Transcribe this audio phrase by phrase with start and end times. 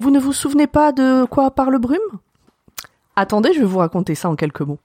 [0.00, 1.98] vous souvenez pas de quoi parle Brume?
[3.16, 4.78] Attendez, je vais vous raconter ça en quelques mots.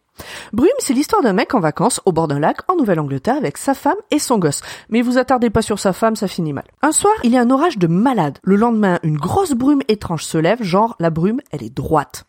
[0.54, 3.73] Brume, c'est l'histoire d'un mec en vacances au bord d'un lac en Nouvelle-Angleterre avec sa
[3.73, 4.62] femme et son gosse.
[4.90, 6.66] Mais vous attardez pas sur sa femme, ça finit mal.
[6.82, 8.40] Un soir, il y a un orage de malade.
[8.44, 12.26] Le lendemain, une grosse brume étrange se lève, genre la brume, elle est droite.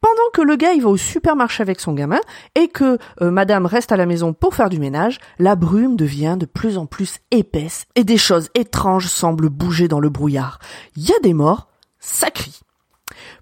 [0.00, 2.20] Pendant que le gars il va au supermarché avec son gamin
[2.54, 6.36] et que euh, madame reste à la maison pour faire du ménage, la brume devient
[6.38, 10.58] de plus en plus épaisse et des choses étranges semblent bouger dans le brouillard.
[10.94, 11.68] Il y a des morts,
[12.04, 12.28] ça.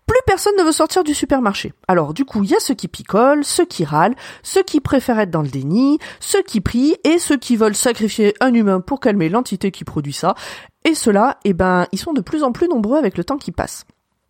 [0.07, 1.73] Plus personne ne veut sortir du supermarché.
[1.87, 5.21] Alors du coup, il y a ceux qui picolent, ceux qui râlent, ceux qui préfèrent
[5.21, 9.01] être dans le déni, ceux qui prient et ceux qui veulent sacrifier un humain pour
[9.01, 10.35] calmer l'entité qui produit ça.
[10.85, 13.53] Et ceux-là, eh ben, ils sont de plus en plus nombreux avec le temps qui
[13.53, 13.85] passe.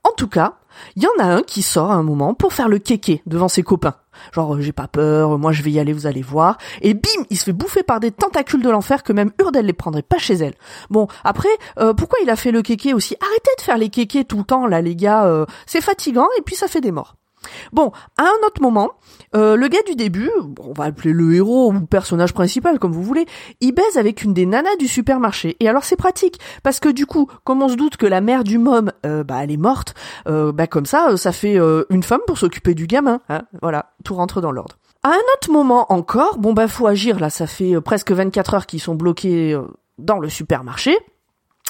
[0.04, 0.58] En tout cas,
[0.96, 3.48] il y en a un qui sort à un moment pour faire le kéké devant
[3.48, 3.94] ses copains.
[4.32, 6.58] Genre, euh, j'ai pas peur, moi je vais y aller, vous allez voir.
[6.80, 9.72] Et bim, il se fait bouffer par des tentacules de l'enfer que même Urdel les
[9.72, 10.54] prendrait pas chez elle.
[10.90, 11.48] Bon, après,
[11.78, 13.16] euh, pourquoi il a fait le kéké aussi?
[13.20, 15.26] Arrêtez de faire les kékés tout le temps, là, les gars.
[15.26, 17.16] Euh, c'est fatigant et puis ça fait des morts.
[17.72, 18.90] Bon, à un autre moment,
[19.34, 23.02] euh, le gars du début, on va appeler le héros ou personnage principal comme vous
[23.02, 23.26] voulez,
[23.60, 25.56] il baise avec une des nanas du supermarché.
[25.60, 28.44] Et alors c'est pratique parce que du coup, comme on se doute que la mère
[28.44, 29.94] du môme, euh, bah elle est morte,
[30.26, 31.58] euh, bah comme ça, ça fait
[31.90, 33.20] une femme pour s'occuper du gamin.
[33.28, 34.76] Hein voilà, tout rentre dans l'ordre.
[35.02, 38.66] À un autre moment encore, bon bah faut agir là, ça fait presque 24 heures
[38.66, 39.58] qu'ils sont bloqués
[39.98, 40.96] dans le supermarché.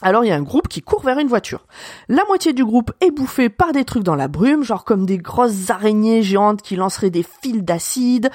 [0.02, 1.66] Alors il y a un groupe qui court vers une voiture.
[2.08, 5.18] La moitié du groupe est bouffé par des trucs dans la brume, genre comme des
[5.18, 8.30] grosses araignées géantes qui lanceraient des fils d'acide.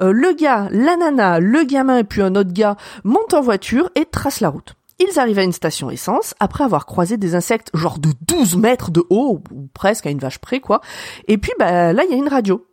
[0.00, 3.88] Euh, le gars, la nana, le gamin et puis un autre gars montent en voiture
[3.94, 4.74] et tracent la route.
[4.98, 8.90] Ils arrivent à une station essence après avoir croisé des insectes genre de 12 mètres
[8.90, 10.80] de haut, ou presque à une vache près quoi.
[11.28, 12.66] Et puis bah là il y a une radio.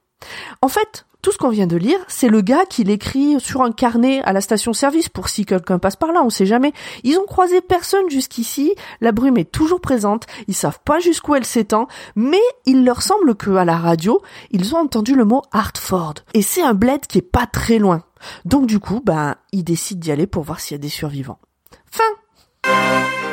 [0.61, 3.71] En fait, tout ce qu'on vient de lire, c'est le gars qui l'écrit sur un
[3.71, 6.71] carnet à la station-service pour si quelqu'un passe par là, on sait jamais.
[7.03, 11.45] Ils ont croisé personne jusqu'ici, la brume est toujours présente, ils savent pas jusqu'où elle
[11.45, 14.21] s'étend, mais il leur semble que à la radio,
[14.51, 16.15] ils ont entendu le mot Hartford.
[16.33, 18.03] Et c'est un bled qui est pas très loin.
[18.45, 21.39] Donc du coup, ben, ils décident d'y aller pour voir s'il y a des survivants.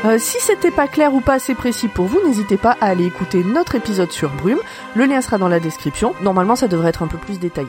[0.06, 3.06] Euh, si c'était pas clair ou pas assez précis pour vous, n'hésitez pas à aller
[3.06, 4.60] écouter notre épisode sur Brume.
[4.94, 6.14] Le lien sera dans la description.
[6.22, 7.68] Normalement, ça devrait être un peu plus détaillé.